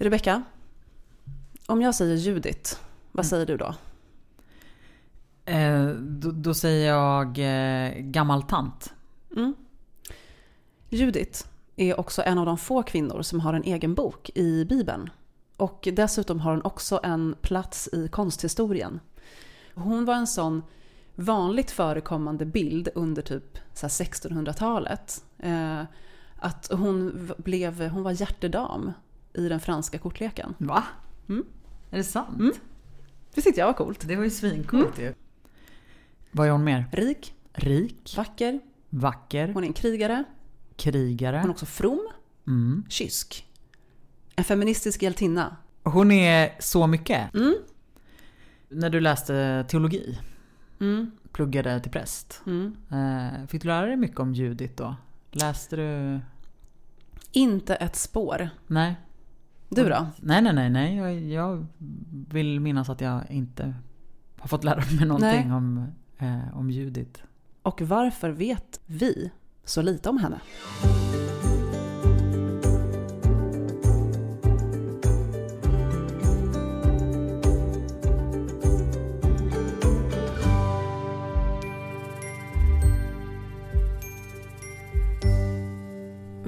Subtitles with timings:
[0.00, 0.42] Rebecka,
[1.66, 2.76] om jag säger Judith,
[3.12, 3.74] vad säger du då?
[5.44, 8.94] Eh, då, då säger jag eh, gammal tant.
[9.36, 9.54] Mm.
[10.88, 11.44] Judith
[11.76, 15.10] är också en av de få kvinnor som har en egen bok i Bibeln.
[15.56, 19.00] Och dessutom har hon också en plats i konsthistorien.
[19.74, 20.62] Hon var en sån
[21.14, 25.24] vanligt förekommande bild under typ så här 1600-talet.
[25.38, 25.82] Eh,
[26.36, 28.92] att hon, blev, hon var hjärtedam
[29.34, 30.54] i den franska kortleken.
[30.58, 30.84] Va?
[31.28, 31.44] Mm.
[31.90, 32.38] Är det sant?
[32.40, 32.52] Mm.
[33.34, 34.08] Det tyckte jag var coolt.
[34.08, 35.14] Det var ju svincoolt ju.
[36.30, 36.84] Vad är hon mer?
[36.92, 38.60] Rik, Rik, vacker,
[38.90, 40.24] vacker, hon är en krigare,
[40.76, 41.36] krigare.
[41.36, 42.08] hon är också from,
[42.46, 42.84] Mm.
[42.88, 43.46] kysk.
[44.36, 45.56] En feministisk hjältinna.
[45.82, 47.34] Hon är så mycket.
[47.34, 47.54] Mm.
[48.68, 50.18] När du läste teologi,
[50.80, 51.10] Mm.
[51.32, 52.42] pluggade till präst.
[52.46, 52.76] Mm.
[52.90, 54.96] Eh, fick du lära dig mycket om Judit då?
[55.30, 56.20] Läste du?
[57.32, 58.50] Inte ett spår.
[58.66, 58.96] Nej?
[59.68, 60.06] Du då?
[60.16, 60.96] Nej, nej, nej, nej.
[60.96, 61.66] Jag, jag
[62.28, 63.74] vill minnas att jag inte
[64.38, 65.52] har fått lära mig någonting Nej.
[65.52, 65.86] om,
[66.18, 67.22] eh, om Judit.
[67.62, 69.30] Och varför vet vi
[69.64, 70.40] så lite om henne?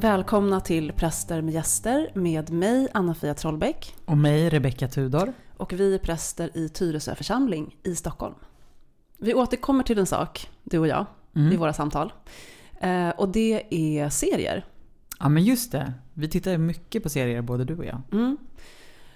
[0.00, 5.32] Välkomna till Präster med gäster med mig Anna-Fia Trollbäck Och mig, Rebecka Tudor.
[5.56, 8.34] och vi är präster i Tyresö församling i Stockholm.
[9.18, 11.06] Vi återkommer till en sak, du och jag,
[11.36, 11.52] Mm.
[11.52, 12.12] i våra samtal.
[12.80, 14.64] Eh, och det är serier.
[15.18, 15.92] Ja, men just det.
[16.14, 18.02] Vi tittar mycket på serier, både du och jag.
[18.12, 18.36] Mm.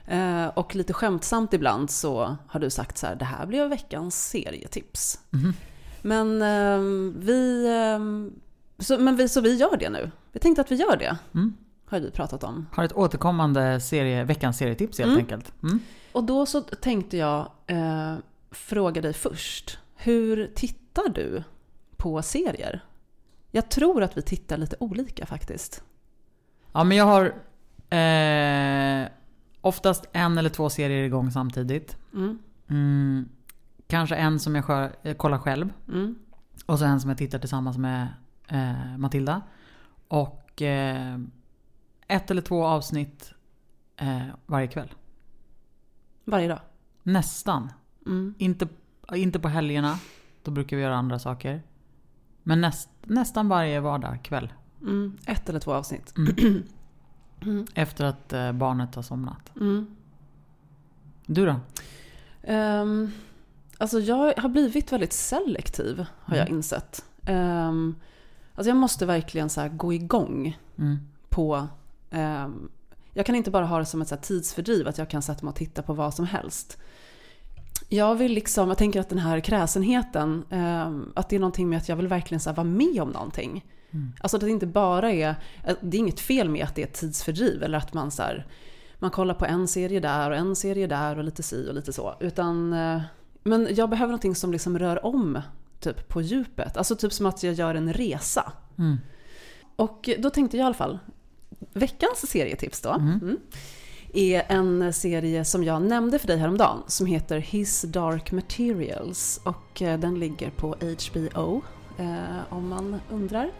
[0.07, 4.29] Eh, och lite skämtsamt ibland så har du sagt så här, det här blev veckans
[4.29, 5.19] serietips.
[5.31, 5.53] Mhm.
[6.03, 6.79] Men, eh,
[7.25, 7.99] vi, eh,
[8.85, 10.11] så, men vi, så vi gör det nu.
[10.35, 11.55] Vi tänkte att vi gör det, Mm.
[11.87, 12.67] har vi pratat om.
[12.73, 15.19] Har ett återkommande serie, veckans serietips helt Mm.
[15.21, 15.53] enkelt.
[15.63, 15.81] Mm.
[16.13, 18.15] Och då så tänkte jag eh,
[18.51, 19.79] fråga dig först.
[19.95, 21.43] Hur tittar du
[21.97, 22.85] på serier?
[23.51, 25.83] Jag tror att vi tittar lite olika faktiskt.
[26.73, 27.25] Ja, men jag har
[27.99, 29.09] eh,
[29.61, 31.97] oftast en eller två serier igång samtidigt.
[32.15, 32.39] Mm.
[32.69, 33.29] Mm,
[33.87, 35.73] kanske en som jag kollar själv.
[35.89, 36.15] Mm.
[36.67, 38.09] Och så en som jag tittar tillsammans med
[38.49, 39.43] eh, Matilda.
[40.15, 41.19] Och eh,
[42.09, 43.33] ett eller två avsnitt
[43.97, 44.95] eh, varje kväll.
[46.25, 46.61] Varje dag.
[47.03, 47.73] Nästan.
[48.07, 48.35] Mm.
[48.39, 48.69] Inte,
[49.15, 49.99] inte på helgerna.
[50.43, 51.63] Då brukar vi göra andra saker.
[52.43, 54.53] Men näst, nästan varje vardag kväll.
[54.81, 55.17] Mm.
[55.27, 56.15] Ett eller två avsnitt.
[56.17, 57.67] Mm.
[57.75, 59.53] Efter att eh, barnet har somnat.
[59.57, 59.97] Mm.
[61.27, 61.57] Du då?
[62.43, 63.11] Ehm,
[63.79, 66.57] alltså jag har blivit väldigt selektiv har jag Mm.
[66.57, 67.05] insett.
[67.29, 67.95] Um,
[68.55, 70.99] alltså jag måste verkligen så gå igång Mm.
[71.29, 71.67] på...
[72.11, 72.69] ehm,
[73.17, 75.51] jag kan inte bara ha det som ett så tidsfördriv, att jag kan sätta mig
[75.51, 76.79] och titta på vad som helst.
[77.89, 81.77] Jag vill liksom, jag tänker att den här kräsenheten, ehm, att det är någonting med
[81.79, 83.65] att jag vill verkligen så vara med om någonting.
[83.91, 84.13] Mm.
[84.21, 85.35] Alltså att det inte bara är,
[85.81, 88.47] det är inget fel med att det är ett tidsfördriv eller att man så här,
[88.99, 91.93] man kollar på en serie där och en serie där och lite si och lite
[91.93, 92.15] så.
[92.21, 93.01] Utan, eh,
[93.43, 95.41] men jag behöver någonting som liksom rör om
[95.85, 96.77] typ på djupet.
[96.77, 98.53] Alltså typ som att jag gör en resa.
[98.79, 98.97] Mm.
[99.77, 100.99] Och då tänkte jag i alla fall,
[101.73, 102.91] veckans serietips då.
[102.91, 103.21] Mm.
[103.23, 103.39] Mm,
[104.15, 109.41] är en serie som jag nämnde för dig häromdagen som heter His Dark Materials.
[109.45, 110.77] Och eh, den ligger på
[111.11, 111.63] HBO
[111.99, 113.51] eh, om man undrar.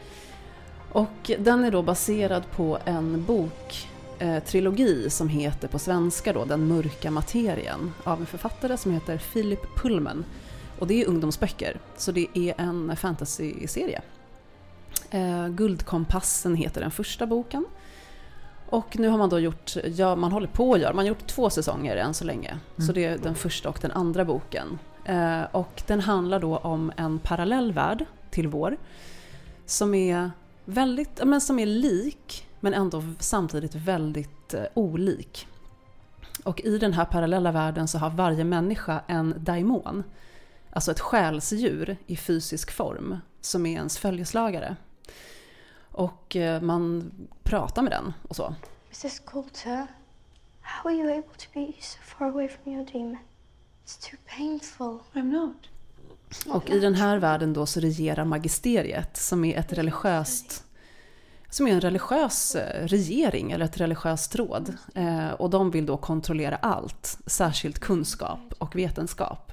[0.93, 6.45] Och den är då baserad på en bok eh, trilogi som heter på svenska då
[6.45, 10.25] Den mörka materien av en författare som heter Philip Pullman.
[10.79, 14.03] Och det är ungdomsböcker, så det är en fantasyserie.
[15.11, 17.65] Eh, Guldkompassen heter den första boken.
[18.69, 21.27] Och nu har man då gjort, ja man håller på att göra, man har gjort
[21.27, 22.59] två säsonger än så länge.
[22.77, 22.95] Så Mm.
[22.95, 24.79] det är den första och den andra boken.
[25.05, 28.77] Eh, och den handlar då om en parallell värld till vår.
[29.67, 30.31] Som är
[30.65, 35.47] väldigt, men som är lik men ändå samtidigt väldigt eh, olik.
[36.45, 40.05] Och i den här parallella världen så har varje människa en daimon.
[40.75, 44.77] Alltså ett själsdjur i fysisk form som är ens följeslagare.
[45.91, 47.13] Och eh, man
[47.43, 48.55] pratar med den och så.
[48.91, 49.19] Mrs.
[49.19, 49.87] Coulter,
[50.61, 53.19] how are you able to be so far away from your demon?
[53.85, 54.99] It's too painful.
[55.13, 55.57] I'm not.
[56.47, 60.65] Och i den här världen då så regerar magisteriet som är ett religiöst
[61.51, 64.77] som är en religiös eh, regering eller ett religiöst råd.
[64.95, 69.53] Eh, och de vill då kontrollera allt, särskilt kunskap och vetenskap.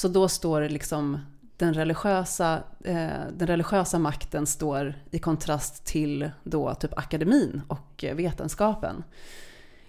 [0.00, 1.18] Så då står liksom
[1.56, 9.04] den religiösa, eh, den religiösa makten står i kontrast till då typ akademin och vetenskapen.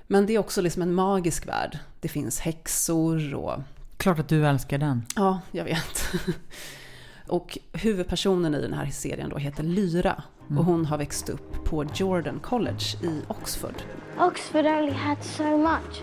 [0.07, 1.79] Men det är också liksom en magisk värld.
[1.99, 3.61] Det finns häxor och...
[3.97, 5.05] Klart att du älskar den.
[5.15, 6.11] Ja, jag vet.
[7.27, 10.23] och huvudpersonen i den här serien då heter Lyra.
[10.47, 10.57] Mm.
[10.57, 13.75] Och hon har växt upp på Jordan College i Oxford.
[14.19, 16.01] Oxford only had so much.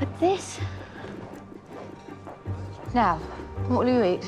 [0.00, 0.60] But this,
[2.96, 3.20] Now,
[3.68, 4.24] what will you eat?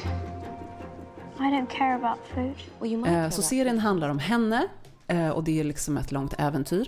[1.40, 2.54] I don't care about food.
[2.80, 4.68] Well, Eh, Så serien handlar om henne
[5.08, 6.86] eh, och det är liksom ett långt äventyr.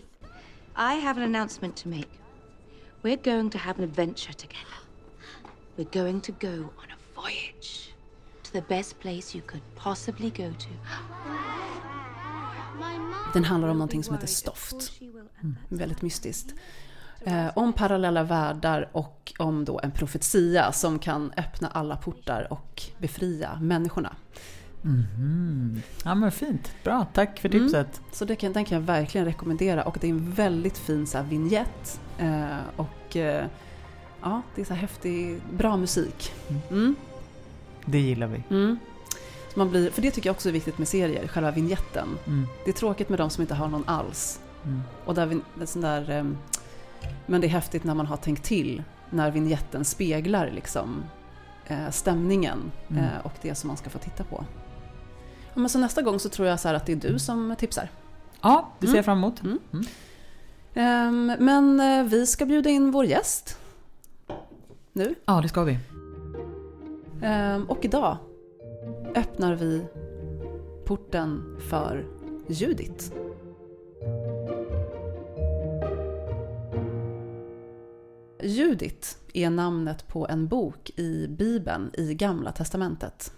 [0.76, 2.08] I have an announcement to make.
[3.02, 4.78] We're going to have an adventure together.
[5.76, 7.94] We're going to go on a voyage
[8.42, 10.68] to the best place you could possibly go to.
[13.32, 14.92] Den handlar om någonting som heter stoft.
[15.68, 16.54] Väldigt mystiskt.
[17.24, 22.82] Eh, om parallella världar och om då en profetia som kan öppna alla portar och
[22.98, 24.12] befria människorna.
[26.04, 26.72] Ja men fint.
[26.84, 27.60] Bra, tack för Mm.
[27.60, 28.00] tipset.
[28.12, 31.18] Så det kan, den kan jag verkligen rekommendera och det är en väldigt fin så
[31.18, 32.00] här, vignett.
[32.18, 33.46] Eh, och eh,
[34.22, 36.32] ja, det är så här häftig, bra musik.
[36.70, 36.94] Mm,
[37.84, 38.42] Det gillar vi.
[38.50, 38.78] mm.
[39.52, 42.08] Så man blir, för det tycker jag också är viktigt med serier, själva vignetten.
[42.26, 42.46] Mm.
[42.64, 44.40] Det är tråkigt med de som inte har någon alls.
[44.64, 44.80] Mm.
[45.04, 46.36] Och där, vin- en sån där, ehm,
[47.26, 51.02] men det är häftigt när man har tänkt till, när vignetten speglar liksom,
[51.66, 53.04] eh, stämningen Mm.
[53.04, 54.44] eh, och det som man ska få titta på.
[55.54, 57.88] Ja, men så nästa gång så tror jag så att det är du som tipsar.
[58.40, 58.96] Ja, det ser Mm.
[58.96, 59.42] jag fram emot.
[59.42, 59.58] Mm.
[59.72, 59.84] Mm.
[60.74, 63.58] Ehm, men eh, vi ska bjuda in vår gäst
[64.92, 65.14] nu.
[65.24, 65.78] Ja, det ska vi.
[67.22, 68.16] Ehm, och idag
[69.14, 69.84] öppnar vi
[70.84, 72.06] porten för
[72.48, 73.12] Judit.
[78.42, 83.32] Judit är namnet på en bok i Bibeln i Gamla Testamentet.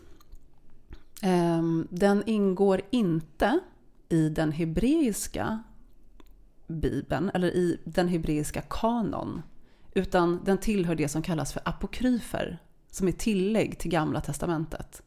[1.23, 3.61] Ehm, den ingår inte
[4.09, 5.63] i den hebreiska
[6.67, 9.43] Bibeln, eller i den hebreiska kanon,
[9.95, 12.59] utan den tillhör det som kallas för apokryfer,
[12.91, 15.03] som är tillägg till Gamla Testamentet.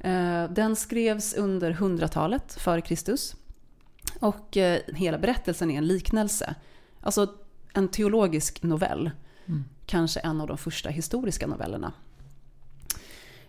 [0.00, 3.36] Ehm, den skrevs under 100-talet före Kristus
[4.20, 6.54] och eh, hela berättelsen är en liknelse.
[7.00, 7.34] Alltså
[7.78, 9.10] en teologisk novell.
[9.46, 9.64] Mm.
[9.86, 11.92] Kanske en av de första historiska novellerna.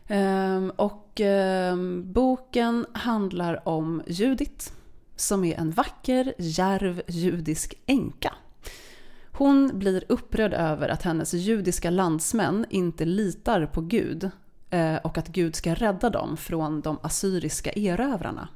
[0.08, 4.74] Ehm, Och ehm, boken handlar om Judit
[5.16, 8.34] som är en vacker, djärv judisk änka.
[9.32, 14.30] Hon blir upprörd över att hennes judiska landsmän inte litar på Gud
[14.70, 18.48] eh, och att Gud ska rädda dem från de assyriska erövrarna.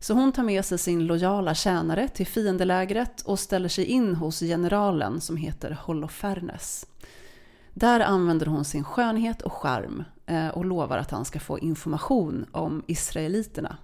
[0.00, 4.40] Så hon tar med sig sin lojala tjänare till fiendelägret och ställer sig in hos
[4.40, 6.86] generalen som heter Holofernes.
[7.74, 12.46] Där använder hon sin skönhet och charm eh, och lovar att han ska få information
[12.52, 13.76] om israeliterna.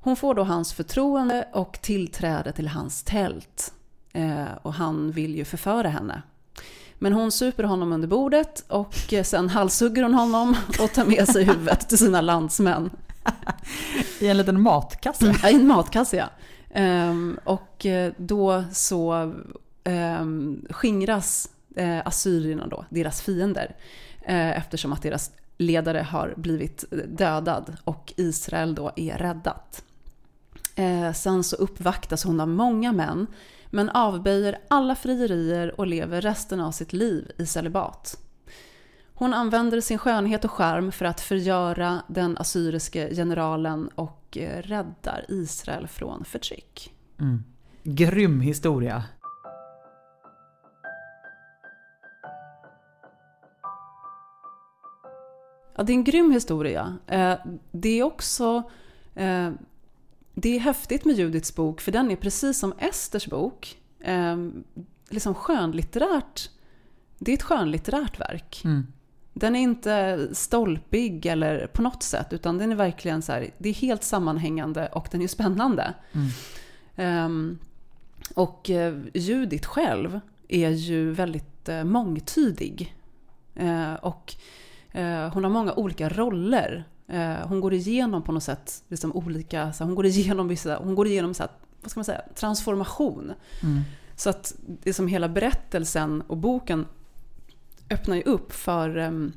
[0.00, 3.72] Hon får då hans förtroende och tillträde till hans tält.
[4.12, 6.22] Eh, och han vill ju förföra henne.
[6.94, 11.28] Men hon super honom under bordet och eh, sen halshugger hon honom och tar med
[11.28, 12.90] sig huvudet till sina landsmän.
[14.20, 15.34] I en liten matkasse.
[15.42, 16.28] Ja, I en matkasse ja.
[16.74, 19.32] Um, och eh, då så
[19.84, 21.48] um, skingras
[21.78, 23.76] uh, assyrierna då, deras fiender.
[24.28, 29.84] uh, eftersom att deras ledare har blivit dödad och Israel då är räddat.
[30.78, 33.26] Uh, sen så uppvaktas hon av många män
[33.70, 38.18] men avböjer alla frierier och lever resten av sitt liv i celibat.
[39.18, 45.24] Hon använder sin skönhet och charm för att förgöra den assyriske generalen och eh, räddar
[45.28, 46.94] Israel från förtryck.
[47.20, 47.44] Mm.
[47.82, 49.04] Grym historia.
[55.76, 56.96] Ja, det är en grym historia.
[57.06, 57.34] Eh,
[57.70, 58.62] Det är också
[59.14, 59.50] eh,
[60.34, 63.78] det är häftigt med Judits bok för den är precis som Esters bok
[65.08, 66.50] liksom skönlitterärt.
[67.18, 68.62] Det är ett skönlitterärt verk.
[68.64, 68.86] Mm.
[69.38, 73.68] Den är inte stolpig eller på något sätt utan den är verkligen så här, det
[73.68, 75.94] är helt sammanhängande och den är spännande.
[76.12, 76.28] Mm.
[76.96, 77.58] Ehm,
[78.34, 82.96] och eh, Judit själv är ju väldigt eh, mångtydig.
[83.54, 84.34] Eh, och
[84.92, 86.84] eh, hon har många olika roller.
[87.08, 90.76] Eh, hon går igenom på något sätt liksom olika, så här, hon går igenom vissa,
[90.76, 93.32] hon går igenom så här, vad ska man säga, transformation.
[93.62, 93.80] Mm.
[94.16, 96.86] Så att det som hela berättelsen och boken
[97.90, 99.32] öppnar ju upp för, em,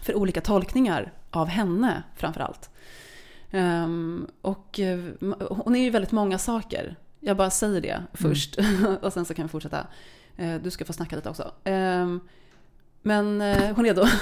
[0.00, 2.70] för olika tolkningar av henne framförallt.
[3.52, 4.98] Um, och eh,
[5.50, 6.96] hon är ju väldigt många saker.
[7.20, 8.58] Jag bara säger det först
[9.02, 9.86] och sen så kan vi fortsätta.
[10.36, 11.52] Eh, du ska få snacka lite också.
[11.64, 12.20] Ehm,
[13.02, 14.08] men eh, hon är då...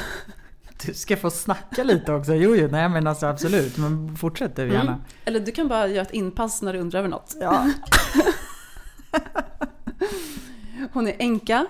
[0.87, 2.35] Du ska få snacka lite också.
[2.35, 3.79] Jo, jo, nej men alltså absolut.
[3.79, 4.81] Men fortsätt du gärna.
[4.81, 5.01] Mm.
[5.25, 7.37] Eller du kan bara göra ett inpass när du undrar över något.
[7.41, 7.71] Ja.
[10.93, 11.67] Hon är änka.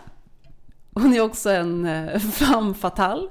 [0.94, 3.28] Hon är också en eh, femme fatale.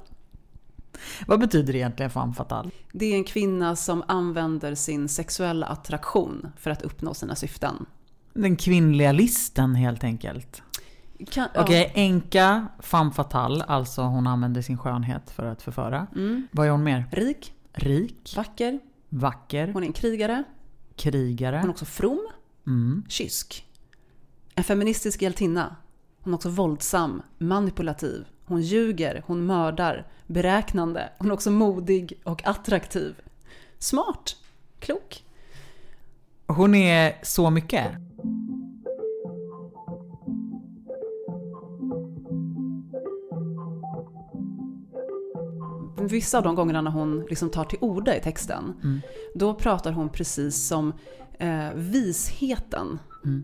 [1.27, 2.69] Vad betyder egentligen femme fatale?
[2.91, 7.85] Det är en kvinna som använder sin sexuella attraktion för att uppnå sina syften.
[8.33, 10.61] Den kvinnliga listen helt enkelt.
[11.31, 11.61] Kan, ja.
[11.61, 16.07] Okej, änka, femme fatale, alltså hon använder sin skönhet för att förföra.
[16.15, 16.47] Mm.
[16.51, 17.05] Vad är hon mer?
[17.11, 20.43] Rik, Rik, vacker, vacker, hon är en krigare, hon
[20.95, 21.69] är krigare.
[21.69, 22.27] också from,
[22.67, 23.03] Mm.
[23.09, 23.65] kysk.
[24.55, 25.75] En feministisk hjältinna.
[26.29, 28.25] Hon är också våldsam, manipulativ.
[28.45, 31.09] Hon ljuger, hon mördar, beräknande.
[31.17, 33.15] Hon är också modig och attraktiv.
[33.79, 34.35] Smart,
[34.79, 35.23] klok.
[36.47, 37.87] Hon är så mycket.
[46.01, 49.01] Vissa av de gångerna när hon liksom tar till orda i texten, Mm.
[49.35, 50.93] då pratar hon precis som
[51.39, 52.99] eh, visheten.
[53.25, 53.43] Mm.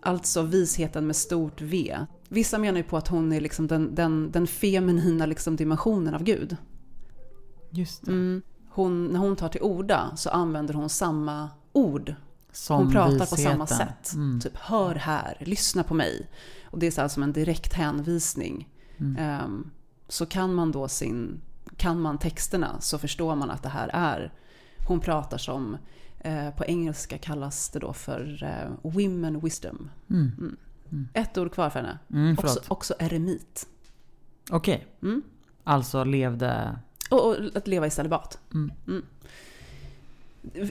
[0.00, 1.96] Alltså visheten med stort V.
[2.28, 6.22] Vissa menar ju på att hon är liksom den, den, den feminina liksom dimensionen av
[6.22, 6.56] Gud.
[7.70, 8.06] Just.
[8.06, 8.42] Mm.
[8.70, 12.14] Hon, när hon tar till orda så använder hon samma ord.
[12.52, 13.52] Som Hon pratar på visheten.
[13.52, 14.14] samma sätt.
[14.14, 14.40] Mm.
[14.40, 16.30] Typ hör här, lyssna på mig.
[16.64, 18.68] Och det är så här som en direkt hänvisning.
[18.98, 19.16] Mm.
[19.18, 19.70] Ehm,
[20.08, 21.40] så kan man då sin,
[21.76, 24.32] kan man texterna så förstår man att det här är,
[24.88, 25.76] hon pratar som,
[26.20, 29.90] eh, på engelska kallas det då för eh, women wisdom.
[30.10, 30.56] Mm.
[31.14, 31.98] Ett ord kvar för henne.
[32.12, 33.66] Mm, Också, också eremit.
[34.50, 34.86] Okej.
[35.02, 35.22] Mm.
[35.64, 36.78] Alltså levde...
[37.10, 38.38] Och, och att leva i celibat.
[38.54, 39.02] Mm.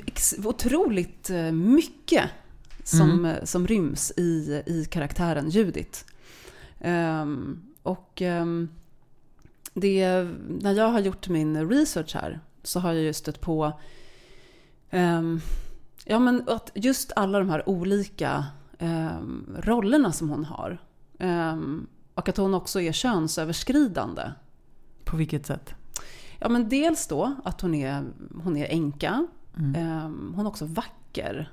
[0.06, 2.30] Ex- Otroligt eh, mycket
[2.84, 3.26] som, Mm.
[3.26, 6.00] eh, som ryms i, i karaktären Judith.
[6.80, 8.70] Ehm, och ehm,
[9.74, 13.80] det, när jag har gjort min research här så har jag ju stött på
[14.90, 15.42] ehm,
[16.06, 18.46] ja, men att just alla de här olika
[19.60, 20.82] rollerna som hon har.
[21.20, 24.22] Ehm, och att hon också är könsöverskridande.
[25.04, 25.74] På vilket sätt?
[26.40, 28.04] Ja men dels då att hon är,
[28.44, 29.28] hon är änka.
[29.58, 29.76] Mm.
[29.76, 31.50] Ehm, hon är också vacker.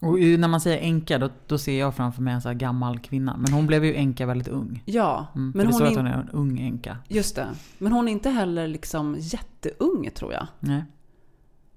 [0.00, 2.98] Och ju när man säger änka då, då ser jag framför mig en så gammal
[2.98, 3.36] kvinna.
[3.36, 4.82] Men hon blev ju änka väldigt ung.
[4.86, 5.52] Ja, Mm.
[5.54, 6.96] men det hon står att hon är en ung änka.
[7.08, 7.46] just det.
[7.78, 10.46] Men hon är inte heller liksom jätteung tror jag.
[10.60, 10.84] Nej.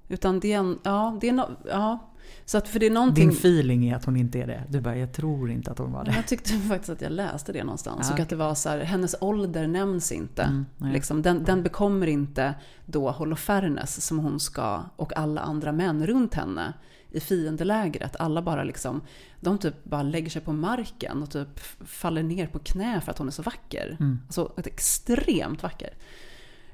[0.09, 2.06] Utan det är en, ja, det är no, ja.
[2.47, 3.29] Så att för det är någonting.
[3.29, 4.63] Din feeling är att hon inte är det.
[4.69, 6.13] Du bara, jag tror inte att hon var det.
[6.15, 8.07] Jag tyckte faktiskt att jag läste det någonstans.
[8.09, 10.43] Ja, och att det var så här, hennes ålder nämns inte.
[10.43, 16.07] Mm, liksom, den, den bekommer inte då Holofernes som hon ska och alla andra män
[16.07, 16.73] runt henne
[17.11, 18.15] i fiendelägret.
[18.19, 19.01] Alla bara liksom,
[19.39, 23.17] de typ bara lägger sig på marken och typ faller ner på knä för att
[23.17, 23.97] hon är så vacker.
[23.99, 24.19] Mm.
[24.27, 25.93] Alltså extremt vacker.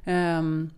[0.06, 0.70] Um,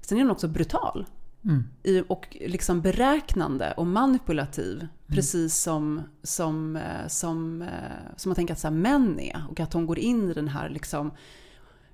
[0.00, 1.06] sen är hon också brutal.
[1.44, 1.64] Mm.
[1.82, 4.86] i, och liksom beräknande och manipulativ.
[5.06, 7.68] Precis som, som, eh, som, eh,
[8.16, 9.42] som man tänker att så här, män är.
[9.50, 11.10] Och att hon går in i den här liksom...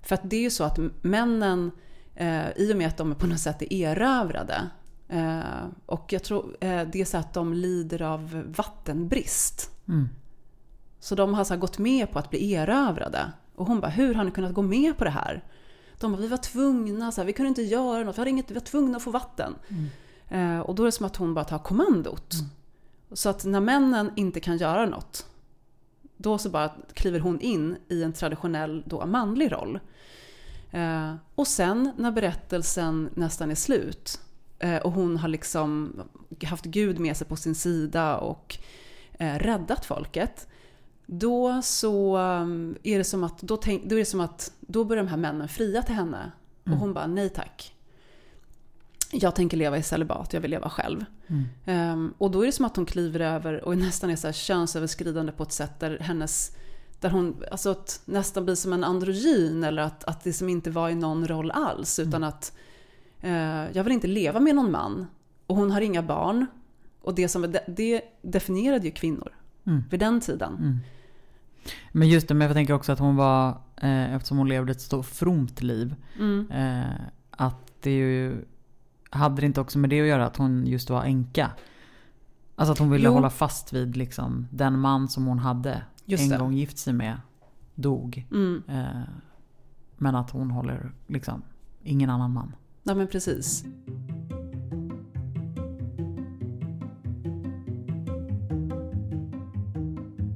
[0.03, 1.71] För att det är ju så att männen,
[2.15, 4.71] eh, i och med att de är på något sätt är erövrade.
[5.09, 5.41] Eh,
[5.87, 9.71] och jag tror eh, det är så att de lider av vattenbrist.
[9.89, 10.09] Mm.
[11.01, 13.33] Så de har så gått med på att bli erövrade.
[13.55, 15.45] Och hon bara, hur har ni kunnat gå med på det här?
[15.99, 18.51] De bara, vi var tvungna, så här, vi kunde inte göra något, vi, hade inget,
[18.51, 19.55] vi var tvungna att få vatten.
[20.29, 22.35] Eh, och då är det som att hon bara tar kommandot.
[23.13, 25.27] Så att när männen inte kan göra något,
[26.17, 29.81] då så bara kliver hon in i en traditionell då, manlig roll.
[30.71, 34.21] Eh, och sen när berättelsen nästan är slut
[34.59, 36.01] eh, och hon har liksom
[36.45, 38.59] haft Gud med sig på sin sida och
[39.19, 40.49] eh, räddat folket.
[41.11, 44.85] Då så um, är det som att då, tänk, då är det som att då
[44.85, 46.33] börjar de här männen fria till henne.
[46.65, 47.75] Och hon bara nej tack.
[49.13, 51.05] Jag tänker leva i celibat, jag vill leva själv.
[51.67, 54.33] Ehm, och då är det som att hon kliver över och nästan är så här
[54.33, 56.57] könsöverskridande på ett sätt där hennes
[57.01, 60.71] där hon alltså att nästan blir som en androgyn eller att, att det som inte
[60.71, 61.99] var i någon roll alls.
[61.99, 62.53] Utan att
[63.21, 65.07] eh, jag vill inte leva med någon man.
[65.47, 66.47] Och hon har inga barn.
[67.01, 69.33] Och det, som, det, det definierade ju kvinnor
[69.67, 69.85] Mm.
[69.91, 70.81] vid den tiden.
[71.93, 74.81] Men just det, men jag tänker också att hon var, eh, eftersom hon levde ett
[74.81, 76.51] så fromt liv, Mm.
[76.51, 78.45] eh, att det ju,
[79.11, 81.51] hade det inte också med det att göra att hon just var änka?
[82.57, 83.13] Alltså att hon ville Jo.
[83.13, 86.39] hålla fast vid liksom, den man som hon hade Just en det.
[86.39, 87.17] gång gift sig med,
[87.75, 88.27] dog.
[88.31, 88.63] Mm.
[88.69, 88.87] Eh,
[89.97, 91.43] men att hon håller liksom
[91.83, 92.53] ingen annan man.
[92.83, 93.65] Ja men precis.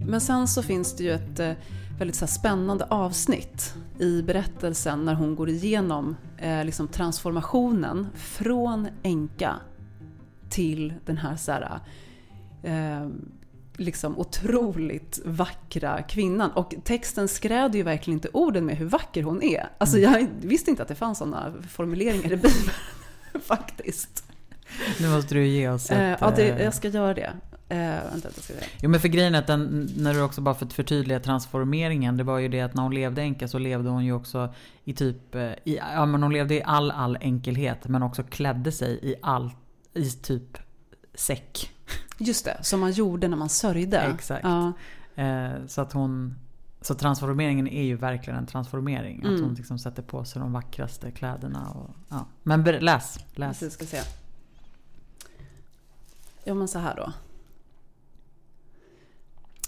[0.06, 1.52] Men sen så finns det ju ett eh,
[1.98, 9.56] väldigt så spännande avsnitt i berättelsen när hon går igenom eh, liksom transformationen från änka
[10.50, 11.80] till den här, så här
[12.62, 13.08] eh,
[13.76, 16.50] liksom otroligt vackra kvinnan.
[16.50, 19.68] Och texten skräder ju verkligen inte orden med hur vacker hon är.
[19.78, 22.70] Alltså jag visste inte att det fanns sådana formuleringar i Bibeln
[23.42, 24.24] faktiskt.
[25.00, 25.98] Nu måste du ge oss ett...
[25.98, 27.32] Eh, ja, det, eh, jag ska göra det.
[27.72, 27.78] Eh,
[28.10, 28.54] vänta, jag ska.
[28.82, 32.16] Jo men för grejen är att den, när du också bara för att förtydliga transformeringen.
[32.16, 34.92] Det var ju det att när hon levde enka så levde hon ju också i
[34.92, 35.34] typ...
[35.34, 37.88] eh, I, ja men hon levde i all, all enkelhet.
[37.88, 39.50] Men också klädde sig i all...
[39.94, 40.58] I typ
[41.14, 41.70] säck.
[42.18, 43.98] Just det, som man gjorde när man sörjde.
[44.00, 44.44] Exakt.
[44.44, 44.72] Ja.
[45.22, 46.34] Eh, så att hon...
[46.80, 49.18] Så transformeringen är ju verkligen en transformering.
[49.18, 49.42] Att Mm.
[49.44, 51.70] hon liksom sätter på sig de vackraste kläderna.
[51.70, 52.26] Och, ja.
[52.42, 52.80] Men läs.
[52.80, 53.58] läs.
[53.58, 54.00] Precis, ska se.
[56.44, 57.12] Ja men så här då.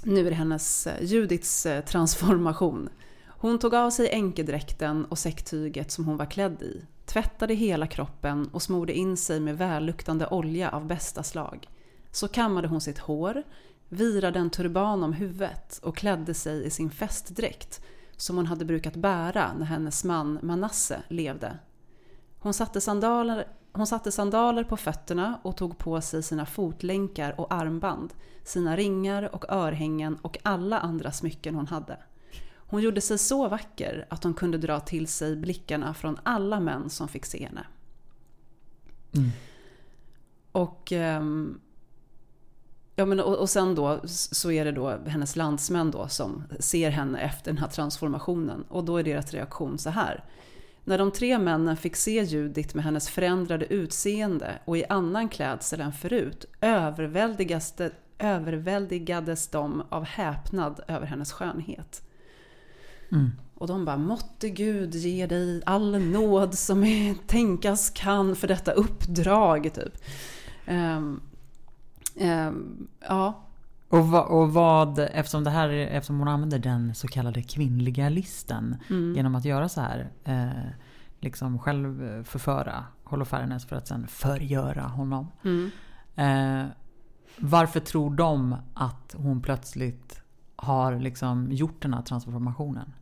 [0.06, 2.88] Nu är det hennes, eh, Judiths Judits transformation.
[3.26, 8.48] Hon tog av sig änkedräkten och säcktyget som hon var klädd i, tvättade hela kroppen
[8.52, 11.68] och smorde in sig med välluktande olja av bästa slag.
[12.10, 13.42] Så kammade hon sitt hår,
[13.88, 17.84] virade en turban om huvudet och klädde sig i sin festdräkt
[18.16, 21.58] som hon hade brukat bära när hennes man Manasse levde.
[22.38, 27.54] Hon satte sandaler, hon satte sandaler på fötterna och tog på sig sina fotlänkar och
[27.54, 28.14] armband,
[28.44, 31.98] sina ringar och örhängen och alla andra smycken hon hade.
[32.56, 36.90] Hon gjorde sig så vacker att hon kunde dra till sig blickarna från alla män
[36.90, 37.66] som fick se henne.
[39.12, 39.30] Mm.
[40.52, 41.60] Och, ehm,
[42.96, 46.90] ja, men, och, och sen då så är det då hennes landsmän då som ser
[46.90, 48.64] henne efter den här transformationen.
[48.68, 50.24] Och då är deras reaktion så här.
[50.84, 55.80] När de tre männen fick se Judit med hennes förändrade utseende och i annan klädsel
[55.80, 62.02] än förut överväldigades, de av häpnad över hennes skönhet.
[63.12, 63.30] Mm.
[63.54, 68.72] Och de bara, måtte Gud ge dig all nåd som är, tänkas kan för detta
[68.72, 69.74] uppdrag.
[69.74, 70.02] Typ.
[70.66, 71.20] Ehm,
[72.16, 73.43] ehm, ja,
[73.94, 78.08] Och, va, och vad, eftersom, det här, är- eftersom hon använder den så kallade kvinnliga
[78.08, 79.14] listen mm.
[79.16, 80.10] genom att göra så här.
[80.24, 80.70] Eh,
[81.20, 85.30] liksom själv förföra Holofernes för att sen förgöra honom.
[85.44, 85.70] Mm.
[86.16, 86.66] Eh,
[87.36, 90.22] varför tror de att hon plötsligt
[90.56, 92.92] har liksom gjort den här transformationen?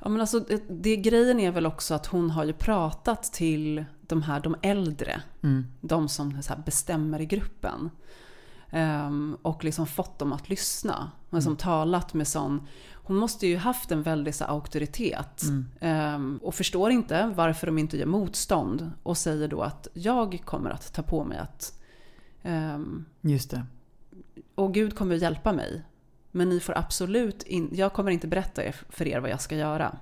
[0.00, 3.84] Ja, men alltså, det, det, grejen är väl också att hon har ju pratat till
[4.00, 5.22] de här de äldre.
[5.42, 5.66] Mm.
[5.80, 7.90] De som så bestämmer i gruppen.
[8.74, 11.10] Ehm, och liksom fått dem att lyssna.
[11.30, 12.66] Och som talat med sån...
[13.04, 15.42] Hon måste ju haft en väldig så auktoritet.
[15.42, 15.66] Mm.
[15.80, 18.90] Ehm, och förstår inte varför de inte gör motstånd.
[19.02, 21.80] Och säger då att jag kommer att ta på mig att...
[22.42, 23.64] ehm, Just det.
[24.54, 25.82] och Gud kommer att hjälpa mig.
[26.30, 29.56] Men ni får absolut in, jag kommer inte berätta er- för er vad jag ska
[29.56, 29.96] göra.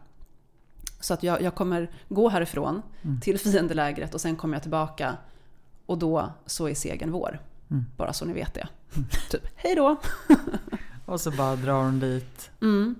[1.01, 3.21] Så att jag, jag kommer gå härifrån Mm.
[3.21, 5.17] till fiendelägret och sen kommer jag tillbaka.
[5.87, 7.41] Och då så är segern vår.
[7.71, 7.85] Mm.
[7.97, 8.69] Bara så ni vet det.
[9.31, 10.01] Typ, hej då!
[11.07, 12.95] Och så bara drar hon dit, Mm,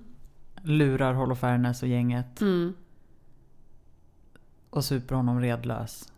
[0.61, 2.73] lurar Holofernes och gänget mm.
[4.69, 6.11] och super honom redlös.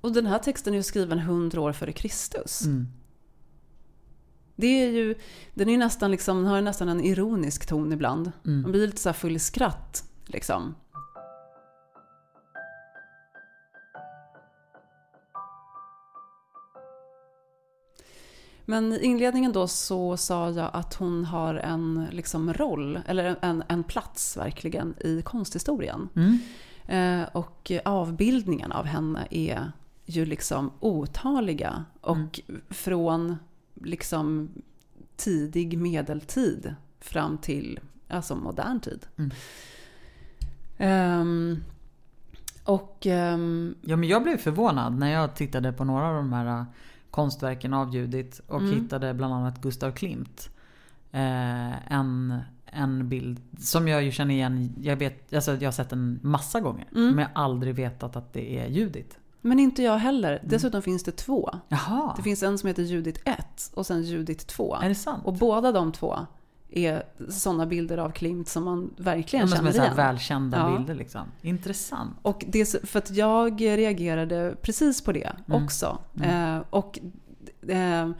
[0.00, 2.62] Och den här texten är ju skriven 100 år före Kristus.
[2.64, 2.88] Mm.
[4.56, 5.14] Det är ju,
[5.54, 8.32] den är nästan liksom, den har nästan en ironisk ton ibland.
[8.42, 8.70] Man Mm.
[8.72, 10.04] blir lite så full i skratt.
[10.26, 10.74] Liksom.
[18.68, 23.62] Men i inledningen då så sa jag att hon har en liksom roll, eller en,
[23.68, 26.08] en plats verkligen i konsthistorien.
[26.16, 26.38] Mm.
[26.86, 29.72] Eh, och avbildningarna av henne är
[30.04, 31.84] ju liksom otaliga.
[32.00, 33.36] Och från
[33.74, 34.48] liksom
[35.16, 39.06] tidig medeltid fram till alltså modern tid.
[39.16, 39.30] Mm.
[40.78, 41.62] Ehm,
[42.64, 46.66] och ehm, Ja men jag blev förvånad när jag tittade på några av de här
[47.18, 48.72] konstverken av Judit och Mm.
[48.72, 50.50] hittade bland annat Gustav Klimt.
[51.12, 54.74] Eh, en, en bild som jag ju känner igen.
[54.82, 56.86] Jag, vet, alltså jag har sett den massa gånger.
[56.94, 57.06] Mm.
[57.14, 59.18] Men jag har aldrig vetat att det är Judit.
[59.40, 60.42] Men inte jag heller.
[60.44, 61.50] Dessutom finns det två.
[61.68, 64.76] Jaha, Det finns en som heter Judit 1 och sen Judit 2.
[64.82, 65.22] är det sant?
[65.26, 66.26] Och båda de två
[66.70, 69.96] är sådana bilder av Klimt som man Ja, verkligen som känner är igen.
[69.96, 70.76] välkända Ja.
[70.78, 71.22] bilder liksom.
[71.42, 72.10] Intressant.
[72.22, 75.64] Och det, för att jag reagerade precis på det Mm.
[75.64, 75.98] också.
[76.22, 76.98] Eh, och
[77.68, 78.10] eh,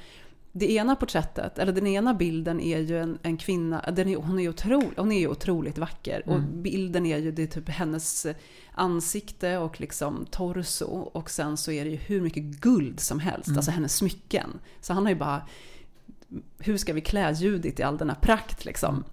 [0.53, 4.39] det ena porträttet, eller den ena bilden är ju en, en kvinna, den är, hon,
[4.39, 6.23] är otro, hon är ju otroligt vacker.
[6.27, 6.63] Och Mm.
[6.63, 8.27] bilden är ju det är typ hennes
[8.73, 10.87] ansikte och liksom torso.
[11.13, 13.59] Och sen så är det ju hur mycket guld som helst, Mm.
[13.59, 14.51] alltså hennes smycken.
[14.81, 15.43] Så han har ju bara,
[16.59, 19.05] hur ska vi klä Judit i all denna prakt liksom?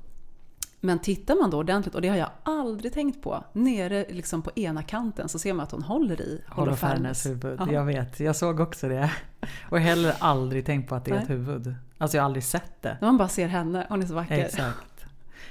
[0.81, 4.51] Men tittar man då ordentligt, och det har jag aldrig tänkt på, nere liksom på
[4.55, 7.59] ena kanten så ser man att hon håller i Holofernes huvud.
[7.59, 7.71] Ja.
[7.71, 9.11] Jag vet, jag såg också det.
[9.69, 11.37] Och heller aldrig tänkt på att det är ett Nej.
[11.37, 11.75] huvud.
[11.97, 12.97] Alltså jag har aldrig sett det.
[13.01, 14.45] Man bara ser henne, hon är så vacker.
[14.45, 15.05] Exakt.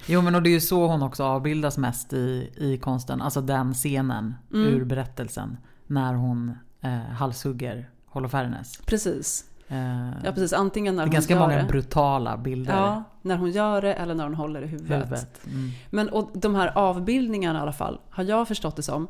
[0.07, 3.22] Jo men och det är ju så hon också avbildas mest i, i konsten.
[3.22, 4.66] Alltså den scenen Mm.
[4.68, 5.57] ur berättelsen.
[5.87, 8.81] När hon eh, halshugger Holofernes.
[8.87, 9.44] Precis.
[9.75, 11.65] Eh, Ja precis, antingen när det är hon ganska gör många det.
[11.69, 12.73] brutala bilder.
[12.77, 14.97] Ja, när hon gör det eller när hon håller i huvudet.
[15.05, 15.41] Huvudet.
[15.47, 15.71] Mm.
[15.91, 19.09] Men och de här avbildningarna i alla fall, har jag förstått det som,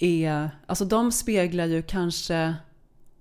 [0.00, 2.54] är, alltså de speglar ju kanske,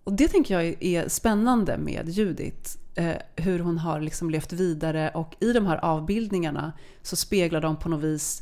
[0.03, 4.53] och det tänker jag är- är spännande med Judith, eh, hur hon har liksom levt
[4.53, 8.41] vidare och i de här avbildningarna så speglar de på något vis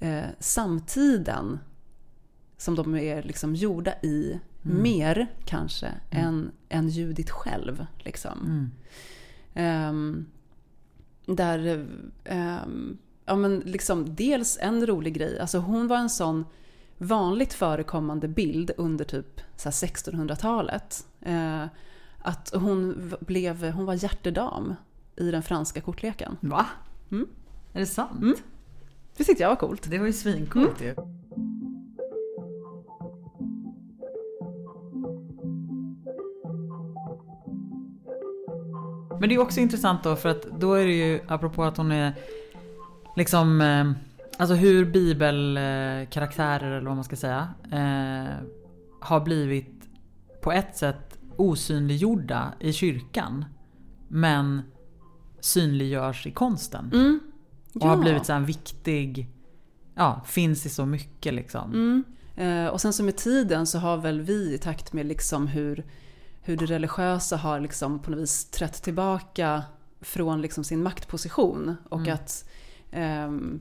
[0.00, 1.58] eh, samtiden
[2.56, 4.40] som de är liksom gjorda i
[4.72, 7.86] mer kanske än, än Judith själv.
[7.98, 8.38] Liksom.
[8.40, 8.70] Mm.
[9.54, 10.26] Ehm,
[11.26, 11.86] där,
[12.24, 16.44] ehm, ja men liksom dels en rolig grej, alltså hon var en sån
[16.98, 21.06] vanligt förekommande bild under typ så här 1600-talet.
[21.20, 21.64] Eh,
[22.18, 24.74] att hon blev, hon var hjärtedam
[25.16, 26.36] i den franska kortleken.
[26.40, 26.66] Va?
[27.10, 27.26] Mm.
[27.72, 28.22] Är det sant?
[28.22, 28.34] Mm.
[29.16, 29.90] Det tyckte jag var coolt.
[29.90, 30.94] Det var ju svincoolt Mm.
[30.96, 31.23] ju.
[39.24, 41.92] Men det är också intressant då för att då är det ju apropå att hon
[41.92, 42.14] är
[43.16, 43.92] liksom eh,
[44.38, 48.46] Alltså hur bibelkaraktärer eller vad man ska säga eh,
[49.00, 49.88] har blivit
[50.42, 53.44] på ett sätt osynliggjorda i kyrkan
[54.08, 54.62] men
[55.40, 56.90] synliggörs i konsten.
[56.94, 57.20] Mm.
[57.74, 59.28] Och har blivit så en viktig,
[59.94, 61.72] ja, finns i så mycket liksom.
[61.72, 62.04] Mm.
[62.36, 65.84] Eh, och sen så med tiden så har väl vi i takt med liksom hur,
[66.44, 69.62] hur det religiösa har liksom på något vis trätt tillbaka
[70.00, 72.14] från liksom sin maktposition och Mm.
[72.14, 72.48] att
[72.90, 73.60] ehm,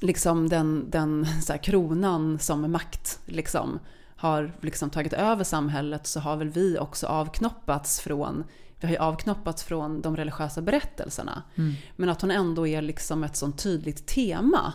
[0.00, 3.78] liksom den, den så här, kronan som makt liksom
[4.16, 8.44] har liksom tagit över samhället så har väl vi också avknoppats från
[8.80, 11.42] vi har ju avknoppats från de religiösa berättelserna.
[11.54, 11.74] Mm.
[11.96, 14.72] Men att hon ändå är liksom ett sånt tydligt tema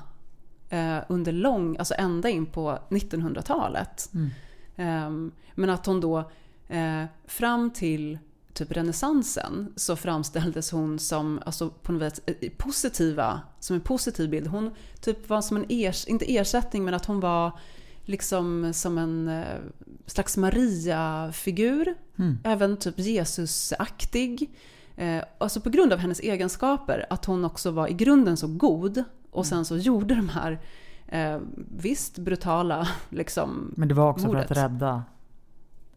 [0.70, 4.10] eh, under lång, alltså ända in på 1900-talet.
[4.14, 4.30] Mm.
[4.76, 6.32] Ehm, men att hon då
[6.70, 8.20] eh, fram till
[8.54, 14.30] typ renässansen så framställdes hon som alltså på något vis eh, positiva, som en positiv
[14.30, 14.48] bild.
[14.48, 17.60] Hon typ var som en, ers, inte ersättning men att hon var
[18.06, 19.58] liksom som en eh,
[20.06, 21.96] slags Maria-figur.
[22.18, 22.38] Mm.
[22.44, 24.50] Även typ Jesusaktig.
[24.96, 29.04] Eh, alltså på grund av hennes egenskaper, att hon också var i grunden så god
[29.32, 30.60] och sen så gjorde de här
[31.08, 31.40] eh,
[31.78, 34.48] visst brutala liksom Men det var också mordet.
[34.48, 35.04] för att rädda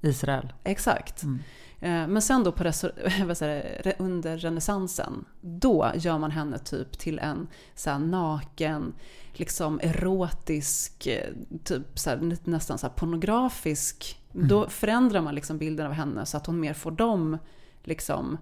[0.03, 0.53] Israel.
[0.65, 1.23] Exakt.
[1.23, 1.39] Mm.
[1.81, 2.63] Eh, Men sen då på
[3.39, 8.95] det, under renässansen, då gör man henne typ till en så här naken,
[9.33, 11.33] liksom erotisk, eh,
[11.65, 14.19] typ så här, nästan så pornografisk.
[14.33, 17.39] Då förändrar man liksom bilden av henne så att hon mer får dem,
[17.83, 18.39] liksom,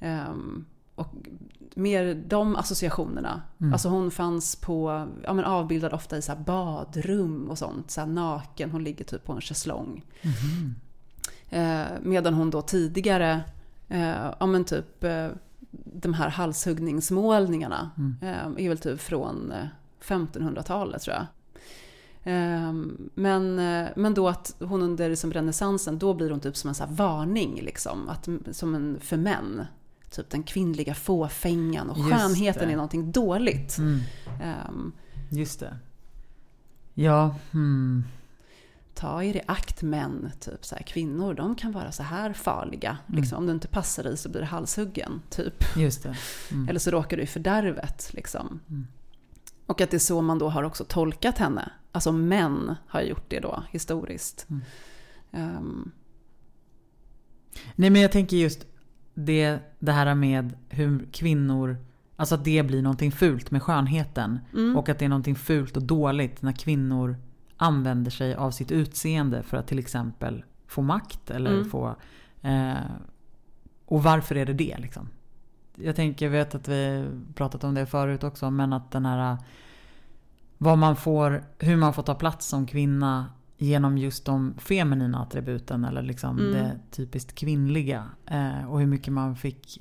[0.00, 1.14] ehm, och
[1.74, 3.42] mer de associationerna.
[3.60, 3.72] Mm.
[3.72, 8.06] Alltså hon fanns på, ja men avbildad ofta i så här badrum och sånt, så
[8.06, 10.04] naken, hon ligger typ på en schäslong.
[10.22, 10.74] Mhm.
[11.50, 13.40] Eh, medan hon då tidigare,
[13.88, 15.28] eh, ja men typ eh,
[15.94, 18.16] de här halshuggningsmålningarna Mm.
[18.22, 19.66] eh, är väl typ från eh,
[20.02, 21.26] 1500-talet tror jag.
[22.22, 22.72] Eh,
[23.14, 26.74] men, eh, men då att hon under liksom renässansen, då blir hon typ som en
[26.74, 29.64] så varning liksom, att, som en för män.
[30.10, 32.72] Typ den kvinnliga fåfängan och Just skönheten det.
[32.72, 33.78] är någonting dåligt.
[33.78, 34.92] Mm.
[35.30, 35.76] Just det.
[36.94, 38.04] Ja, hmm.
[39.00, 42.98] Ta er i akt män, typ så här, kvinnor de kan vara så här farliga.
[43.08, 43.20] Mm.
[43.20, 45.22] Liksom, om du inte passar dig så blir du halshuggen.
[45.30, 45.64] Typ.
[45.76, 46.16] just det.
[46.50, 46.68] Mm.
[46.68, 48.10] Eller så råkar du i fördärvet.
[48.12, 48.60] Liksom.
[48.68, 48.86] Mm.
[49.66, 51.72] Och att det är så man då har också tolkat henne.
[51.92, 54.46] Alltså män har gjort det då historiskt.
[55.32, 55.90] Ehm,
[57.74, 58.66] Nej men jag tänker just
[59.14, 61.76] det, det här med hur kvinnor,
[62.16, 64.38] alltså att det blir någonting fult med skönheten.
[64.54, 67.16] mm, Och att det är någonting fult och dåligt när kvinnor
[67.62, 71.70] använder sig av sitt utseende för att till exempel få makt eller Mm.
[71.70, 71.94] få...
[72.42, 72.74] Eh,
[73.86, 75.08] och varför är det det liksom?
[75.76, 79.36] Jag tänker, jag vet att vi pratat om det förut också, men att den här...
[80.58, 85.84] Vad man får, hur man får ta plats som kvinna genom just de feminina attributen
[85.84, 86.52] eller liksom Mm.
[86.52, 88.04] det typiskt kvinnliga.
[88.26, 89.78] Eh, och hur mycket man fick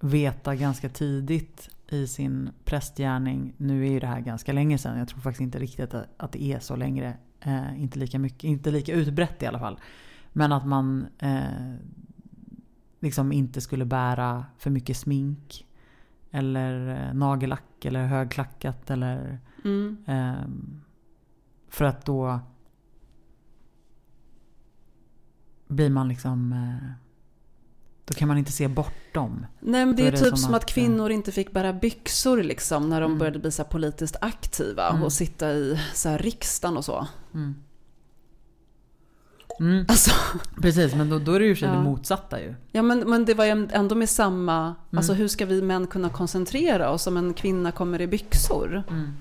[0.00, 3.54] veta ganska tidigt i sin prästgärning.
[3.56, 4.98] Nu är ju det här ganska länge sedan.
[4.98, 7.16] Jag tror faktiskt inte riktigt att, det är så längre.
[7.40, 9.80] Eh, inte lika mycket, inte lika utbrett i alla fall.
[10.32, 11.74] Men att man eh,
[13.00, 15.66] liksom inte skulle bära för mycket smink.
[16.30, 20.80] Eller eh, nagellack eller högklackat eller mm, Ehm,
[21.68, 22.40] för att då
[25.68, 26.54] blir man liksom...
[28.08, 29.46] Då kan man inte se bortom.
[29.60, 31.72] Nej men det är, är det typ som som att, att, kvinnor inte fick bära
[31.72, 33.18] byxor liksom när de Mm.
[33.18, 35.02] började bli så politiskt aktiva Mm.
[35.02, 37.06] och sitta i så här riksdagen och så.
[37.34, 37.54] Mm.
[39.60, 40.10] Mm, Alltså,
[40.62, 41.70] precis, men då, då är det ju Ja.
[41.72, 42.54] det motsatta ju.
[42.72, 44.74] ja men, men det var ju ändå med samma, Mm.
[44.96, 48.82] alltså hur ska vi män kunna koncentrera oss om en kvinna kommer i byxor?
[48.90, 49.12] Mm.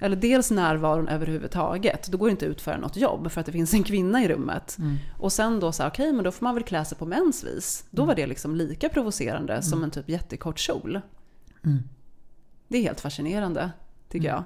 [0.00, 3.52] Eller dels närvaron överhuvudtaget, då går det inte att utföra något jobb för att det
[3.52, 4.76] finns en kvinna i rummet.
[4.78, 4.96] Mm.
[5.18, 7.44] Och sen då så här, okej men då får man väl klä sig på mäns
[7.44, 7.84] vis.
[7.90, 11.00] Då var det liksom lika provocerande som en typ jättekort kjol.
[11.64, 11.78] Mm.
[12.68, 13.70] Det är helt fascinerande,
[14.08, 14.44] tycker jag.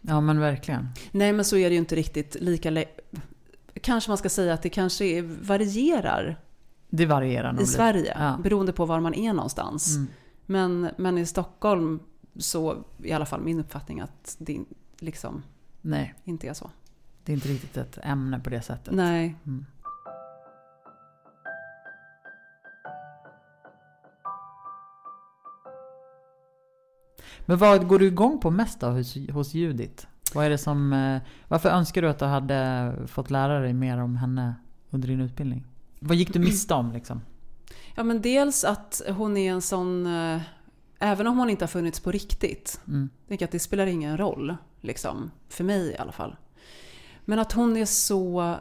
[0.00, 0.88] Ja men verkligen.
[1.10, 2.84] Nej men så är det ju inte riktigt lika
[3.80, 6.40] Kanske man ska säga att det kanske varierar
[6.90, 7.66] Det varierar nog i.
[7.66, 8.38] Sverige Ja.
[8.42, 9.96] beroende på var man är någonstans.
[9.96, 10.08] Mm.
[10.46, 12.00] Men, men i Stockholm
[12.38, 14.64] så i alla fall min uppfattning att det
[14.98, 15.42] liksom
[15.80, 16.70] Nej, inte är så.
[17.24, 18.94] det är inte riktigt ett ämne på det sättet.
[18.94, 19.36] Nej.
[19.46, 19.66] Mm.
[27.46, 30.06] Men vad går du igång på mest då hos, hos Judit?
[30.34, 33.98] Vad är det som, eh, varför önskar du att du hade fått lära dig mer
[33.98, 34.54] om henne
[34.90, 35.64] under din utbildning?
[36.00, 37.20] Vad gick du miste om liksom?
[37.94, 40.40] Ja men dels att hon är en sån, eh,
[40.98, 43.08] även om hon inte har funnits på riktigt, Mm.
[43.28, 44.56] tänker att det spelar ingen roll.
[44.80, 46.36] Liksom, för mig i alla fall.
[47.24, 48.54] Men att hon är så,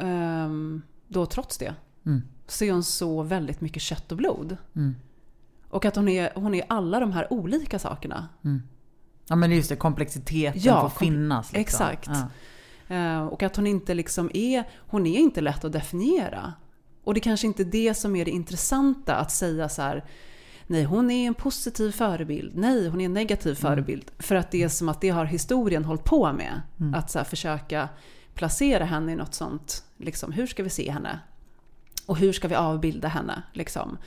[0.00, 1.74] ehm, då trots det,
[2.06, 2.22] Mm.
[2.46, 4.56] så är hon så väldigt mycket kött och blod.
[4.76, 4.94] Mm.
[5.70, 8.28] Och att hon är, hon är alla de här olika sakerna.
[8.44, 8.62] Mm.
[9.28, 11.52] Ja men just det, komplexiteten Ja, får kom- finnas.
[11.52, 11.60] Liksom.
[11.86, 12.08] exakt.
[12.86, 12.94] Ja.
[12.96, 16.52] Eh, och att hon inte liksom är, hon är inte lätt att definiera.
[17.04, 20.04] Och det kanske inte är det som är det intressanta att säga så här.
[20.70, 22.56] Nej, hon är en positiv förebild.
[22.56, 24.04] Nej, hon är en negativ förebild.
[24.18, 26.62] För att det är som att det har historien hållit på med.
[26.94, 27.88] Att så försöka
[28.34, 29.84] placera henne i något sånt.
[29.96, 31.20] Liksom, hur ska vi se henne?
[32.06, 33.42] Och hur ska vi avbilda henne?
[33.52, 33.98] Liksom.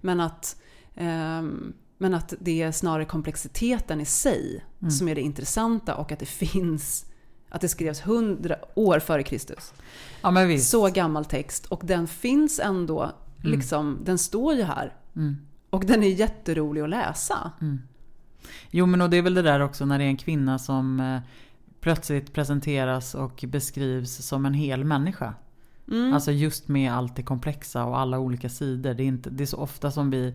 [0.00, 0.56] Men, att,
[0.94, 6.18] ehm, men att det är snarare komplexiteten i sig som är det intressanta och att
[6.18, 7.04] det finns
[7.48, 9.72] att det skrevs hundra år före Kristus.
[10.22, 10.58] ja.
[10.58, 13.12] Så gammal text och den finns ändå,
[13.44, 14.96] liksom, den står ju här.
[15.16, 15.36] Mm.
[15.70, 17.52] Och den är jätterolig att läsa.
[18.70, 21.00] Jo men och det är väl det där också när det är en kvinna som
[21.00, 21.20] eh,
[21.80, 25.34] plötsligt presenteras och beskrivs som en hel människa.
[25.90, 26.14] Mm.
[26.14, 28.94] Alltså just med allt det komplexa och alla olika sidor.
[28.94, 30.34] Det är, inte, det är så ofta som vi,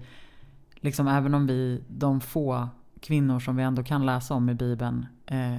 [0.75, 2.69] liksom även om vi, de få
[2.99, 5.55] kvinnor som vi ändå kan läsa om i Bibeln, eh,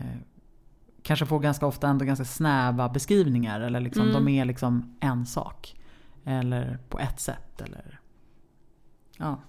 [1.02, 3.60] kanske får ganska ofta ändå ganska snäva beskrivningar.
[3.60, 4.14] Eller liksom, Mm.
[4.14, 5.80] de är liksom en sak.
[6.24, 7.60] Eller på ett sätt.
[7.60, 8.00] Eller,
[9.18, 9.40] ja.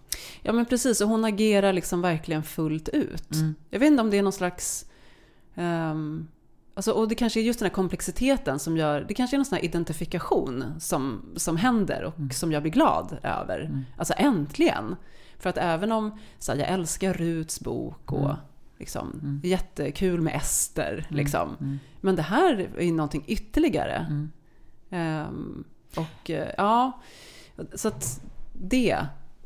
[0.41, 3.33] Ja men precis, och hon agerar liksom verkligen fullt ut.
[3.33, 3.55] Mm.
[3.69, 4.85] Jag vet inte om det är någon slags...
[5.55, 6.27] ehm,
[6.73, 9.05] alltså, och det kanske är just den här komplexiteten som gör...
[9.07, 12.29] Det kanske är någon sån här identifikation som, som händer och Mm.
[12.31, 13.83] som jag blir glad över.
[13.97, 14.95] Alltså äntligen!
[15.39, 18.35] För att även om så här, jag älskar Ruts bok och Mm.
[18.79, 21.07] liksom, jättekul med Ester.
[21.09, 21.49] Liksom.
[21.59, 21.79] mm.
[22.01, 23.95] Men det här är någonting ytterligare.
[24.09, 24.31] Mm.
[24.89, 25.63] Ehm,
[25.95, 27.01] och eh, ja,
[27.73, 28.21] så att
[28.53, 28.97] det.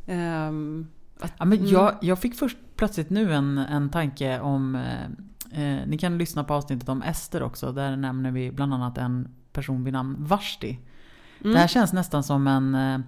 [0.09, 0.87] Ehm,
[1.19, 1.71] att, Ja, men mm.
[1.71, 4.75] jag, jag fick först plötsligt nu en, en tanke om...
[4.75, 5.03] Eh,
[5.51, 7.71] eh, ni kan lyssna på avsnittet om Ester också.
[7.71, 10.79] Där nämner vi bland annat en person vid namn Vashti.
[11.41, 11.53] Mm.
[11.53, 12.99] Det här känns nästan som en, eh,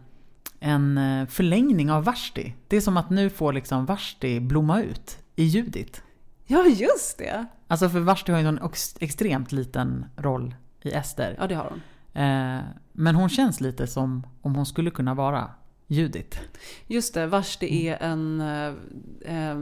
[0.59, 2.55] en eh, förlängning av Vashti.
[2.67, 6.03] Det är som att nu får liksom Vashti blomma ut i Judit.
[6.45, 7.45] Ja, just det!
[7.67, 11.35] Alltså för Vashti har ju en ex- extremt liten roll i Ester.
[11.39, 11.81] Ja, det har hon.
[12.23, 12.61] Eh,
[12.91, 15.49] men hon känns lite som om hon skulle kunna vara
[15.91, 16.39] Judit.
[16.87, 18.41] Just det, Vashti är en...
[19.21, 19.55] eh,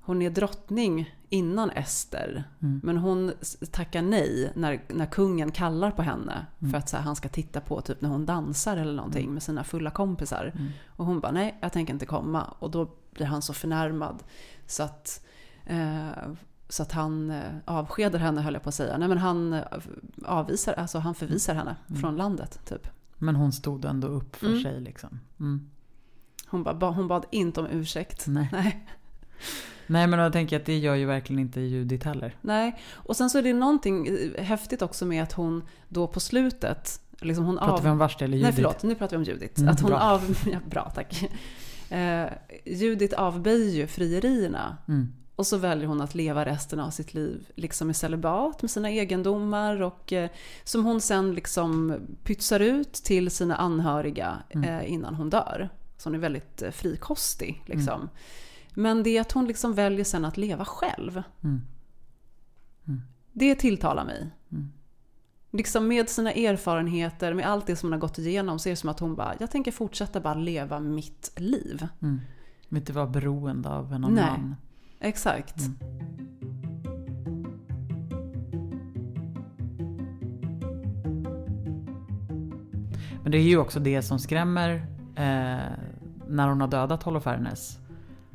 [0.00, 2.44] hon är drottning innan Ester.
[2.62, 2.80] Mm.
[2.84, 3.32] Men hon
[3.70, 6.46] tackar nej när, när kungen kallar på henne.
[6.58, 6.70] Mm.
[6.70, 9.42] För att så här, han ska titta på typ när hon dansar eller någonting med
[9.42, 10.52] sina fulla kompisar.
[10.54, 10.70] Mm.
[10.86, 12.44] Och hon bara, nej jag tänker inte komma.
[12.58, 14.22] Och då blir han så förnärmad.
[14.66, 15.26] Så att,
[15.66, 16.08] eh,
[16.68, 18.98] så att han eh, avskedar henne höll jag på att säga.
[18.98, 19.62] Nej men han eh,
[20.24, 22.88] avvisar, alltså han förvisar henne från landet typ.
[23.22, 24.62] Men hon stod ändå upp för Mm.
[24.62, 25.20] sig liksom.
[25.40, 25.70] Mm.
[26.46, 28.26] Hon, ba- hon bad inte om ursäkt.
[28.26, 28.48] Nej.
[28.52, 28.86] Nej.
[29.86, 32.36] Nej men jag tänker att det gör ju verkligen inte Judit heller.
[32.40, 32.78] Nej.
[32.92, 37.00] Och sen så är det någonting eh, häftigt också med att hon då på slutet,
[37.20, 37.82] liksom hon Pratar av...
[37.82, 38.44] vi om Vashti eller Judit?
[38.44, 39.58] Nej förlåt, nu pratar vi om Judit.
[39.58, 40.00] Mm, att hon bra.
[40.00, 40.36] av...
[40.52, 41.24] Ja, bra tack.
[41.90, 42.26] Eh,
[42.66, 44.76] Judit avböjer ju frierierna.
[44.88, 45.12] Mm.
[45.36, 48.90] Och så väljer hon att leva resten av sitt liv liksom i celibat med sina
[48.90, 50.30] egendomar och eh,
[50.64, 54.68] som hon sen liksom pytsar ut till sina anhöriga Mm.
[54.68, 55.68] eh, innan hon dör.
[55.98, 58.08] Så hon är väldigt eh, frikostig liksom.
[58.74, 61.22] Men det är att hon liksom väljer sen att leva själv.
[61.42, 61.60] Mm.
[63.32, 64.30] Det tilltalar mig.
[65.50, 68.76] Liksom med sina erfarenheter, med allt det som hon har gått igenom så är det
[68.76, 71.86] som att hon bara, jag tänker fortsätta bara leva mitt liv.
[72.02, 72.20] Mm.
[72.68, 74.40] Vill inte vara beroende av någon Nej.
[75.02, 75.60] Exakt.
[75.60, 75.78] Mm.
[83.22, 84.74] Men det är ju också det som skrämmer
[85.16, 85.72] eh,
[86.28, 87.78] när hon har dödat Holofernes.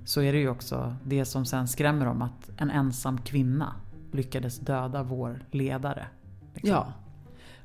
[0.05, 3.75] Så är det ju också det som sen skrämmer om att en ensam kvinna
[4.11, 6.07] lyckades döda vår ledare.
[6.53, 6.69] liksom.
[6.69, 6.93] Ja.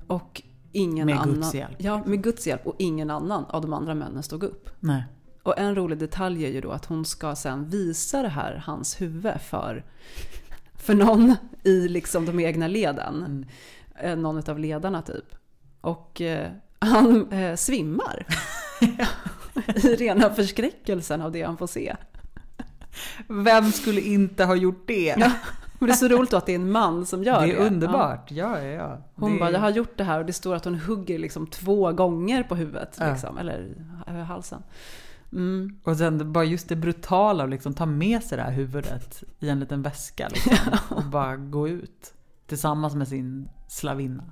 [0.07, 1.35] Och ingen Med annan...
[1.35, 1.77] Guds hjälp.
[1.79, 2.67] Ja, med Guds hjälp.
[2.67, 4.71] Och ingen annan av de andra männen stod upp.
[4.81, 5.05] Nej.
[5.43, 9.01] Och en rolig detalj är ju då att hon ska sen visa det här, hans
[9.01, 9.85] huvud, för,
[10.75, 13.17] för någon i liksom de egna leden.
[13.17, 13.45] Mm.
[13.95, 15.35] Eh, Någon av ledarna typ.
[15.81, 18.27] Och eh, han eh, svimmar.
[19.67, 21.97] I rena förskräckelsen av det han får se.
[23.29, 25.15] Vem skulle inte ha gjort det?
[25.19, 25.33] Ja,
[25.79, 27.47] Men det är så roligt då att det är en man som gör det.
[27.47, 28.31] det är underbart.
[28.31, 28.99] Ja, ja, ja.
[29.15, 29.39] Hon det...
[29.39, 32.43] bara, jag har gjort det här och det står att hon hugger liksom två gånger
[32.43, 32.97] på huvudet.
[33.01, 33.11] Ja.
[33.11, 33.75] Liksom, eller
[34.07, 34.63] över halsen.
[35.33, 35.81] Mm.
[35.85, 39.49] Och sen bara just det brutala att liksom ta med sig det här huvudet i
[39.49, 40.53] en liten väska liksom,
[40.97, 42.15] och bara gå ut
[42.47, 44.25] tillsammans med sin slavinna.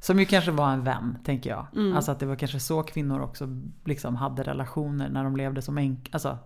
[0.00, 1.66] Som ju kanske var en vän, tänker jag.
[1.76, 1.96] Mm.
[1.96, 3.48] Alltså att det var kanske så kvinnor också
[3.84, 6.38] liksom hade relationer när de levde som änk, alltså,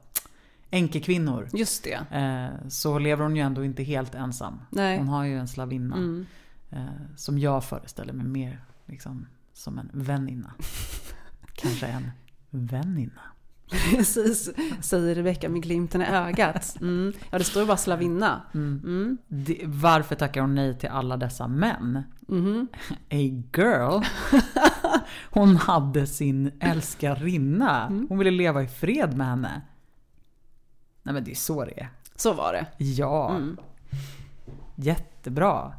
[0.70, 1.48] änkekvinnor.
[1.52, 2.16] Just det.
[2.16, 4.60] Eh, så lever hon ju ändå inte helt ensam.
[4.70, 4.98] Nej.
[4.98, 5.96] Hon har ju en slavinna.
[5.96, 6.26] Mm.
[6.70, 10.54] Eh, som jag föreställer mig mer liksom, som en väninna.
[11.54, 12.10] kanske en
[12.50, 13.22] väninna.
[13.90, 14.50] Precis,
[14.80, 16.76] säger Rebecka med glimten i ögat.
[16.80, 17.12] Mm.
[17.30, 18.42] Ja, det står ju bara slavinna.
[18.54, 18.80] Mm.
[18.84, 19.18] Mm.
[19.28, 22.02] Det, varför tackar hon nej till alla dessa män?
[22.28, 22.68] Mhm.
[23.10, 24.00] A girl.
[25.30, 27.86] Hon hade sin älskarinna.
[27.86, 28.06] Mm.
[28.08, 29.62] Hon ville leva i fred med henne.
[31.02, 31.88] Nej men det är så det är.
[32.16, 32.84] Så var det.
[32.84, 33.56] Ja, Mm.
[34.76, 35.72] jättebra.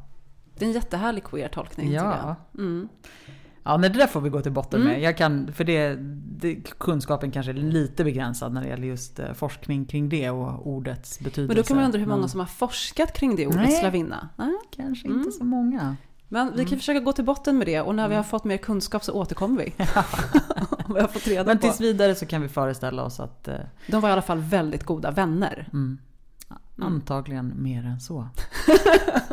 [0.57, 2.01] Det är en jättehärlig queer-tolkning Ja.
[2.01, 2.87] tycker jag.
[3.67, 3.71] Mm.
[3.73, 4.93] Ja, nej, det där får vi gå till botten Mm.
[4.93, 5.01] med.
[5.01, 5.95] Jag kan, för det,
[6.39, 10.67] det, kunskapen kanske är lite begränsad när det gäller just eh, forskning kring det och
[10.67, 11.47] ordets betydelse.
[11.47, 13.71] Men då kan man undra hur många Men som har forskat kring det ordet Nej.
[13.79, 14.29] slavinna.
[14.35, 14.53] Nej.
[14.75, 15.19] Kanske Mm.
[15.19, 15.95] inte så många.
[16.29, 18.57] Men vi kan försöka gå till botten med det och när vi har fått mer
[18.57, 19.73] kunskap så återkommer vi.
[20.85, 21.61] Om vi har fått reda Men på.
[21.61, 23.55] tills vidare så kan vi föreställa oss att eh,
[23.87, 25.69] De var i alla fall väldigt goda vänner.
[25.73, 25.97] mm,
[26.81, 28.27] antagligen mer än så.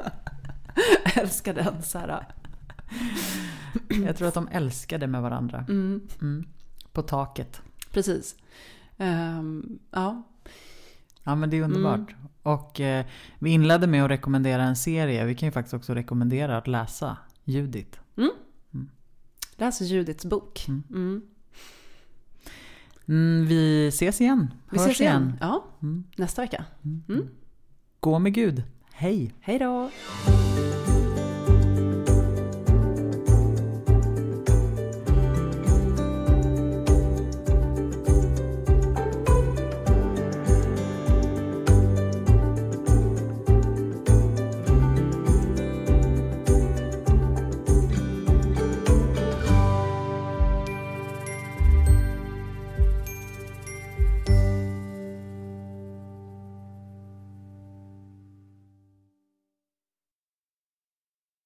[1.15, 2.29] Älskar den så här.
[4.07, 5.65] Jag tror att de älskade med varandra.
[5.69, 6.45] Mm, Mm.
[6.93, 7.63] På taket.
[7.93, 8.37] precis.
[8.99, 10.23] Ehm, ja.
[11.25, 12.11] Ja men det är underbart.
[12.11, 12.29] Mm.
[12.43, 13.07] Och eh,
[13.39, 15.25] vi inledde med att rekommendera en serie.
[15.25, 17.99] Vi kan ju faktiskt också rekommendera att läsa Judit.
[19.57, 20.65] Läs Judiths bok.
[20.69, 20.83] Mm.
[20.91, 21.23] Mm.
[23.09, 24.55] Mm, vi ses igen.
[24.71, 25.37] Vi Hörs ses igen.
[25.41, 26.05] Ja, Mm.
[26.17, 26.65] nästa vecka.
[26.85, 27.03] Mm.
[27.09, 27.29] Mm.
[28.01, 28.63] Gå med Gud.
[28.93, 29.35] Hej!
[29.41, 29.91] Hej då!